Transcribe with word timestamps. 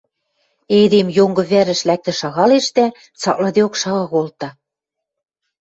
Эдем 0.79 1.07
йонгы 1.17 1.43
вӓрӹш 1.51 1.81
лӓктӹн 1.87 2.15
шагалеш 2.21 2.65
дӓ 2.75 2.85
цаклыдеок 3.19 3.73
шагал 3.81 4.05
колта. 4.13 4.49